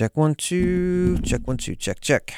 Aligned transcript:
Check 0.00 0.16
one, 0.16 0.34
two. 0.34 1.18
Check 1.18 1.42
one, 1.44 1.58
two. 1.58 1.74
Check, 1.74 2.00
check. 2.00 2.34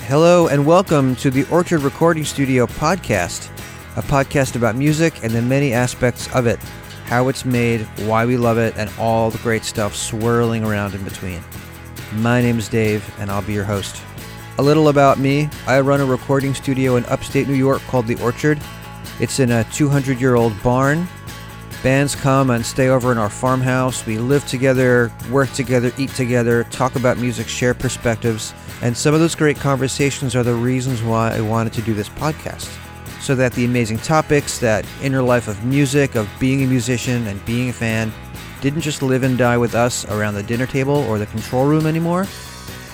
Hello, 0.00 0.48
and 0.48 0.66
welcome 0.66 1.16
to 1.16 1.30
the 1.30 1.46
Orchard 1.50 1.80
Recording 1.80 2.24
Studio 2.24 2.66
podcast, 2.66 3.48
a 3.96 4.02
podcast 4.02 4.56
about 4.56 4.76
music 4.76 5.24
and 5.24 5.32
the 5.32 5.40
many 5.40 5.72
aspects 5.72 6.30
of 6.34 6.46
it, 6.46 6.58
how 7.06 7.28
it's 7.28 7.46
made, 7.46 7.80
why 8.04 8.26
we 8.26 8.36
love 8.36 8.58
it, 8.58 8.76
and 8.76 8.90
all 8.98 9.30
the 9.30 9.38
great 9.38 9.64
stuff 9.64 9.96
swirling 9.96 10.62
around 10.62 10.92
in 10.94 11.02
between. 11.04 11.40
My 12.16 12.42
name 12.42 12.58
is 12.58 12.68
Dave, 12.68 13.02
and 13.18 13.30
I'll 13.30 13.40
be 13.40 13.54
your 13.54 13.64
host. 13.64 14.02
A 14.58 14.62
little 14.62 14.90
about 14.90 15.18
me 15.18 15.48
I 15.66 15.80
run 15.80 16.02
a 16.02 16.04
recording 16.04 16.52
studio 16.52 16.96
in 16.96 17.06
upstate 17.06 17.48
New 17.48 17.54
York 17.54 17.80
called 17.84 18.06
The 18.06 18.22
Orchard. 18.22 18.60
It's 19.20 19.40
in 19.40 19.52
a 19.52 19.64
200 19.72 20.20
year 20.20 20.34
old 20.34 20.52
barn. 20.62 21.08
Bands 21.82 22.16
come 22.16 22.50
and 22.50 22.64
stay 22.64 22.88
over 22.88 23.12
in 23.12 23.18
our 23.18 23.30
farmhouse. 23.30 24.04
We 24.06 24.18
live 24.18 24.46
together, 24.46 25.12
work 25.30 25.52
together, 25.52 25.92
eat 25.98 26.10
together, 26.10 26.64
talk 26.64 26.96
about 26.96 27.18
music, 27.18 27.48
share 27.48 27.74
perspectives. 27.74 28.54
And 28.82 28.96
some 28.96 29.14
of 29.14 29.20
those 29.20 29.34
great 29.34 29.56
conversations 29.56 30.34
are 30.34 30.42
the 30.42 30.54
reasons 30.54 31.02
why 31.02 31.36
I 31.36 31.40
wanted 31.40 31.72
to 31.74 31.82
do 31.82 31.94
this 31.94 32.08
podcast. 32.08 32.76
So 33.20 33.34
that 33.34 33.52
the 33.52 33.64
amazing 33.64 33.98
topics, 33.98 34.58
that 34.58 34.86
inner 35.02 35.22
life 35.22 35.48
of 35.48 35.64
music, 35.64 36.14
of 36.14 36.28
being 36.40 36.62
a 36.64 36.66
musician 36.66 37.26
and 37.26 37.44
being 37.44 37.68
a 37.68 37.72
fan, 37.72 38.12
didn't 38.60 38.80
just 38.80 39.02
live 39.02 39.22
and 39.22 39.36
die 39.38 39.58
with 39.58 39.74
us 39.74 40.04
around 40.06 40.34
the 40.34 40.42
dinner 40.42 40.66
table 40.66 40.96
or 41.08 41.18
the 41.18 41.26
control 41.26 41.66
room 41.66 41.86
anymore, 41.86 42.26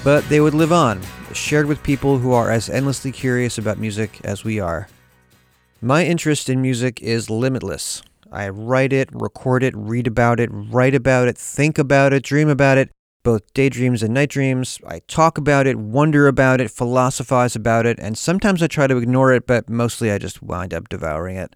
but 0.05 0.27
they 0.29 0.41
would 0.41 0.55
live 0.55 0.73
on, 0.73 1.01
shared 1.33 1.67
with 1.67 1.83
people 1.83 2.19
who 2.19 2.33
are 2.33 2.51
as 2.51 2.69
endlessly 2.69 3.13
curious 3.13 3.59
about 3.59 3.79
music 3.79 4.21
as 4.25 4.45
we 4.45 4.61
are. 4.61 4.89
My 5.81 6.05
interest 6.05 6.49
in 6.49 6.61
music 6.61 7.01
is 7.01 7.31
limitless. 7.31 8.03
I 8.33 8.49
write 8.49 8.93
it, 8.93 9.11
record 9.13 9.63
it, 9.63 9.75
read 9.77 10.07
about 10.07 10.41
it, 10.41 10.49
write 10.53 10.95
about 10.95 11.29
it, 11.29 11.37
think 11.37 11.79
about 11.79 12.13
it, 12.13 12.23
dream 12.23 12.49
about 12.49 12.79
it, 12.79 12.91
both 13.23 13.53
daydreams 13.53 14.03
and 14.03 14.15
night 14.15 14.31
dreams. 14.31 14.79
I 14.87 15.01
talk 15.01 15.37
about 15.37 15.67
it, 15.67 15.79
wonder 15.79 16.27
about 16.27 16.61
it, 16.61 16.71
philosophize 16.71 17.55
about 17.55 17.85
it, 17.87 17.99
and 18.01 18.17
sometimes 18.17 18.63
I 18.63 18.67
try 18.69 18.87
to 18.87 18.97
ignore 18.97 19.33
it, 19.33 19.47
but 19.47 19.69
mostly 19.69 20.11
I 20.11 20.19
just 20.19 20.43
wind 20.43 20.73
up 20.73 20.89
devouring 20.89 21.37
it. 21.37 21.55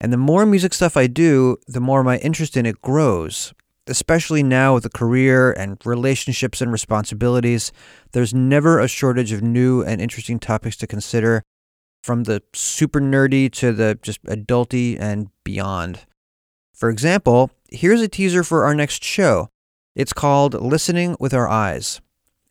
And 0.00 0.12
the 0.12 0.18
more 0.18 0.46
music 0.46 0.74
stuff 0.74 0.96
I 0.96 1.06
do, 1.06 1.56
the 1.66 1.80
more 1.80 2.04
my 2.04 2.18
interest 2.18 2.56
in 2.56 2.66
it 2.66 2.80
grows. 2.82 3.52
Especially 3.86 4.42
now 4.42 4.74
with 4.74 4.84
a 4.84 4.90
career 4.90 5.52
and 5.52 5.78
relationships 5.84 6.60
and 6.60 6.70
responsibilities, 6.70 7.72
there's 8.12 8.32
never 8.32 8.78
a 8.78 8.86
shortage 8.86 9.32
of 9.32 9.42
new 9.42 9.82
and 9.82 10.00
interesting 10.00 10.38
topics 10.38 10.76
to 10.76 10.86
consider, 10.86 11.42
from 12.02 12.24
the 12.24 12.42
super 12.54 13.00
nerdy 13.00 13.50
to 13.52 13.72
the 13.72 13.98
just 14.00 14.22
adulty 14.24 14.98
and 15.00 15.28
beyond. 15.44 16.06
For 16.80 16.88
example, 16.88 17.50
here's 17.70 18.00
a 18.00 18.08
teaser 18.08 18.42
for 18.42 18.64
our 18.64 18.74
next 18.74 19.04
show. 19.04 19.50
It's 19.94 20.14
called 20.14 20.54
Listening 20.54 21.14
with 21.20 21.34
Our 21.34 21.46
Eyes. 21.46 22.00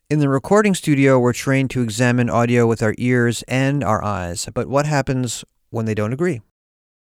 In 0.08 0.20
the 0.20 0.28
recording 0.28 0.72
studio, 0.76 1.18
we're 1.18 1.32
trained 1.32 1.70
to 1.70 1.82
examine 1.82 2.30
audio 2.30 2.64
with 2.68 2.80
our 2.80 2.94
ears 2.96 3.42
and 3.48 3.82
our 3.82 4.04
eyes, 4.04 4.48
but 4.54 4.68
what 4.68 4.86
happens 4.86 5.44
when 5.70 5.84
they 5.84 5.96
don't 5.96 6.12
agree? 6.12 6.42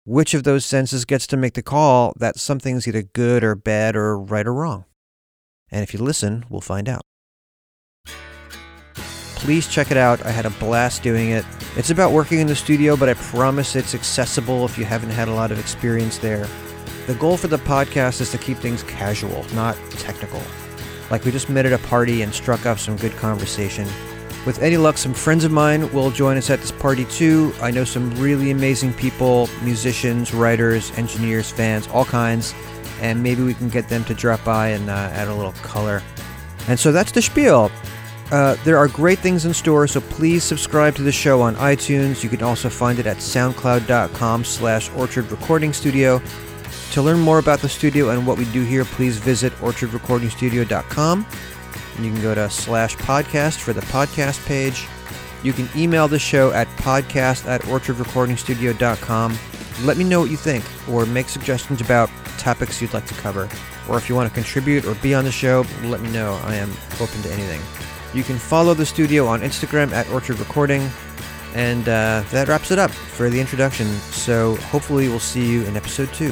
Which 0.05 0.33
of 0.33 0.41
those 0.41 0.65
senses 0.65 1.05
gets 1.05 1.27
to 1.27 1.37
make 1.37 1.53
the 1.53 1.61
call 1.61 2.13
that 2.17 2.39
something's 2.39 2.87
either 2.87 3.03
good 3.03 3.43
or 3.43 3.53
bad 3.53 3.95
or 3.95 4.17
right 4.17 4.47
or 4.47 4.53
wrong? 4.55 4.85
And 5.69 5.83
if 5.83 5.93
you 5.93 5.99
listen, 5.99 6.45
we'll 6.49 6.61
find 6.61 6.89
out. 6.89 7.03
Please 9.35 9.67
check 9.67 9.91
it 9.91 9.97
out. 9.97 10.25
I 10.25 10.31
had 10.31 10.47
a 10.47 10.51
blast 10.51 11.03
doing 11.03 11.29
it. 11.29 11.45
It's 11.75 11.91
about 11.91 12.11
working 12.11 12.39
in 12.39 12.47
the 12.47 12.55
studio, 12.55 12.97
but 12.97 13.07
I 13.07 13.13
promise 13.13 13.75
it's 13.75 13.93
accessible 13.93 14.65
if 14.65 14.79
you 14.79 14.85
haven't 14.85 15.11
had 15.11 15.27
a 15.27 15.33
lot 15.33 15.51
of 15.51 15.59
experience 15.59 16.17
there. 16.17 16.47
The 17.09 17.15
goal 17.15 17.37
for 17.37 17.47
the 17.47 17.57
podcast 17.57 18.21
is 18.21 18.29
to 18.29 18.37
keep 18.37 18.57
things 18.57 18.83
casual, 18.83 19.43
not 19.55 19.75
technical. 19.93 20.43
Like 21.09 21.25
we 21.25 21.31
just 21.31 21.49
met 21.49 21.65
at 21.65 21.73
a 21.73 21.79
party 21.87 22.21
and 22.21 22.31
struck 22.31 22.67
up 22.67 22.77
some 22.77 22.97
good 22.97 23.13
conversation. 23.13 23.87
With 24.45 24.61
any 24.61 24.77
luck, 24.77 24.95
some 24.99 25.15
friends 25.15 25.43
of 25.43 25.51
mine 25.51 25.91
will 25.91 26.11
join 26.11 26.37
us 26.37 26.51
at 26.51 26.61
this 26.61 26.71
party 26.71 27.05
too. 27.05 27.51
I 27.63 27.71
know 27.71 27.83
some 27.83 28.11
really 28.21 28.51
amazing 28.51 28.93
people 28.93 29.49
musicians, 29.63 30.35
writers, 30.35 30.95
engineers, 30.99 31.49
fans, 31.49 31.87
all 31.87 32.05
kinds. 32.05 32.53
And 33.01 33.23
maybe 33.23 33.41
we 33.41 33.55
can 33.55 33.69
get 33.69 33.89
them 33.89 34.03
to 34.03 34.13
drop 34.13 34.43
by 34.43 34.67
and 34.67 34.87
uh, 34.87 34.93
add 34.93 35.29
a 35.29 35.33
little 35.33 35.53
color. 35.63 36.03
And 36.67 36.79
so 36.79 36.91
that's 36.91 37.11
the 37.11 37.23
spiel. 37.23 37.71
Uh, 38.31 38.55
there 38.63 38.77
are 38.77 38.87
great 38.87 39.17
things 39.17 39.45
in 39.45 39.55
store, 39.55 39.87
so 39.87 39.99
please 39.99 40.43
subscribe 40.43 40.93
to 40.97 41.01
the 41.01 41.11
show 41.11 41.41
on 41.41 41.55
iTunes. 41.55 42.23
You 42.23 42.29
can 42.29 42.43
also 42.43 42.69
find 42.69 42.99
it 42.99 43.07
at 43.07 43.17
soundcloud.com 43.17 44.43
slash 44.43 44.91
orchard 44.91 45.31
recording 45.31 45.73
studio. 45.73 46.21
To 46.93 47.03
learn 47.03 47.19
more 47.19 47.37
about 47.37 47.59
the 47.59 47.69
studio 47.69 48.09
and 48.09 48.25
what 48.25 48.37
we 48.37 48.45
do 48.45 48.63
here, 48.63 48.83
please 48.83 49.17
visit 49.17 49.53
orchardrecordingstudio.com. 49.53 51.25
And 51.95 52.05
you 52.05 52.11
can 52.11 52.21
go 52.21 52.33
to 52.33 52.49
slash 52.49 52.95
podcast 52.97 53.59
for 53.59 53.73
the 53.73 53.81
podcast 53.81 54.45
page. 54.47 54.87
You 55.43 55.53
can 55.53 55.69
email 55.75 56.07
the 56.07 56.19
show 56.19 56.51
at 56.51 56.67
podcast 56.77 57.45
at 57.45 57.61
orchardrecordingstudio.com. 57.61 59.37
Let 59.83 59.97
me 59.97 60.03
know 60.03 60.19
what 60.21 60.31
you 60.31 60.37
think 60.37 60.65
or 60.89 61.05
make 61.05 61.29
suggestions 61.29 61.79
about 61.79 62.09
topics 62.37 62.81
you'd 62.81 62.93
like 62.93 63.05
to 63.05 63.13
cover. 63.15 63.47
Or 63.87 63.97
if 63.97 64.09
you 64.09 64.15
want 64.15 64.27
to 64.27 64.33
contribute 64.33 64.85
or 64.85 64.95
be 64.95 65.13
on 65.13 65.23
the 65.23 65.31
show, 65.31 65.65
let 65.83 66.01
me 66.01 66.09
know. 66.11 66.39
I 66.43 66.55
am 66.55 66.71
open 66.99 67.21
to 67.21 67.31
anything. 67.31 67.61
You 68.13 68.23
can 68.23 68.37
follow 68.37 68.73
the 68.73 68.85
studio 68.85 69.27
on 69.27 69.41
Instagram 69.41 69.91
at 69.91 70.09
Orchard 70.09 70.39
Recording. 70.39 70.89
And 71.53 71.83
uh, 71.83 72.23
that 72.31 72.47
wraps 72.47 72.71
it 72.71 72.79
up 72.79 72.91
for 72.91 73.29
the 73.29 73.39
introduction. 73.39 73.87
So 74.11 74.55
hopefully 74.55 75.07
we'll 75.07 75.19
see 75.19 75.45
you 75.45 75.63
in 75.63 75.77
episode 75.77 76.11
two. 76.13 76.31